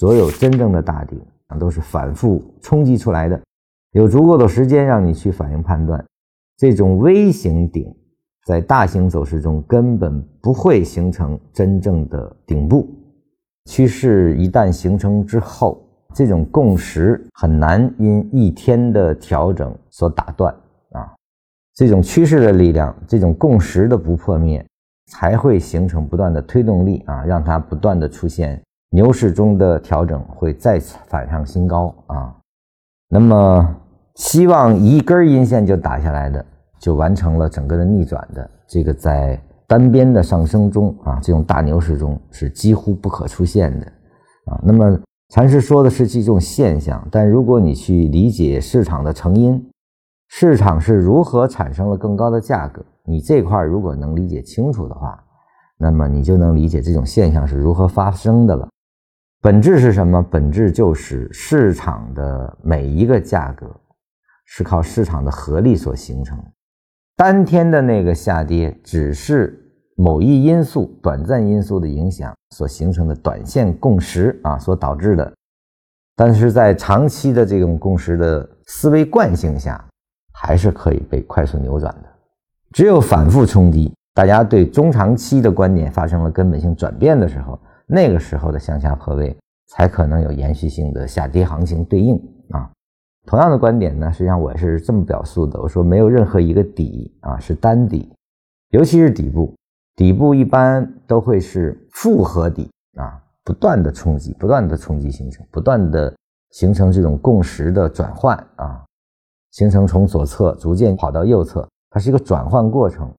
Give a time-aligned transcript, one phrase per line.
[0.00, 1.20] 所有真正的大顶，
[1.58, 3.38] 都是反复冲击出来的，
[3.92, 6.02] 有足够的时间让你去反应判断。
[6.56, 7.94] 这种微型顶
[8.46, 12.88] 在大型走势中根本不会形成真正的顶部。
[13.66, 20.50] 趋势一旦形成之后，这种共识很难因一天的调整所打断
[20.92, 21.12] 啊。
[21.74, 24.66] 这种趋势的力量，这种共识的不破灭，
[25.08, 28.58] 才会形成不断的推动力啊，让它不断的出现
[28.90, 32.34] 牛市中的调整会再次反上新高啊。
[33.08, 33.76] 那么，
[34.16, 36.44] 希望一根阴线就打下来的，
[36.78, 43.86] 就完成了整个的逆转的这个在单边的上升中啊，这种大牛市中是几乎不可出现的
[44.46, 44.60] 啊。
[44.62, 49.64] 那么，禅师说的是这种现象，但如果你去理解市场的成因。
[50.32, 52.80] 市场是如何产生了更高的价格？
[53.04, 55.20] 你这块如果能理解清楚的话，
[55.76, 58.68] 那么你就能理解这种现象是如何发生的了。
[59.40, 60.22] 本质是什么？
[60.22, 63.66] 本质就是市场的每一个价格
[64.44, 66.38] 是靠市场的合力所形成。
[67.16, 69.58] 当天的那个下跌只是
[69.96, 75.32] 某一因素、短暂因素的影响所形成的短线共识啊所导致的，
[76.14, 79.84] 但是在长期的这种共识的思维惯性下。
[80.32, 82.08] 还是可以被快速扭转的，
[82.72, 92.14] 只有反复冲击，大家对中长期的观点发生了根本性转变的时候，那个时候的向下破位才可能有延续性的下跌行情对应
[92.50, 92.70] 啊。
[93.26, 98.10] 同样的观点呢，实际上我是这么表述的，我说没有任何一个底啊是单底，
[98.70, 99.54] 尤其是底部，
[99.96, 106.14] 底部一般都会是复合底啊，不断的冲击，不断的冲击形成，不断的
[106.52, 108.84] 形成这种共识的转换啊。
[109.50, 113.12] 形成从左侧逐渐跑到右侧，它是一个转换过程，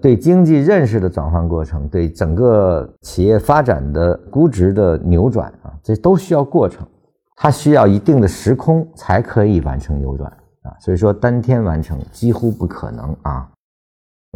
[0.00, 6.86] 对经济认识的转换过程，对整个企业发展的估值的扭转啊，这都需要过程，
[7.36, 10.30] 它需要一定的时空才可以完成扭转
[10.62, 13.50] 啊，所以说当天完成几乎不可能啊。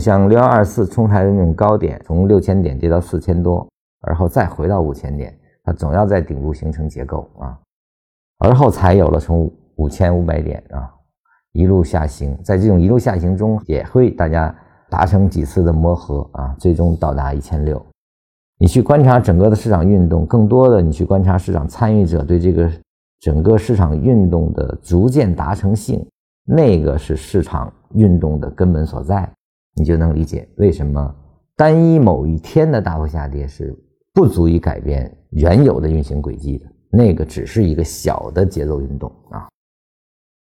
[0.00, 3.68] 像六幺二四冲台的那种高点，从六千点跌到四千多，
[4.00, 7.58] 而后再回到五千点，它总要在顶部形成结构啊，
[8.38, 10.90] 而后才有了从五千五百点啊。
[11.52, 14.54] 一路下行，在这种一路下行中，也会大家
[14.92, 17.82] 达成几次的磨合啊，最终到达一千六。
[18.58, 22.70] 你去观察整个的市场运动，更多的你去观察市场参与者对这个
[23.18, 26.06] 整个市场运动的逐渐达成性，
[26.44, 29.26] 那个是市场运动的根本所在，
[29.76, 31.14] 你就能理解为什么
[31.56, 33.74] 单一某一天的大幅下跌是
[34.12, 39.48] 不足以改变原有的运行轨迹的，那个只是一个小的节奏运动啊。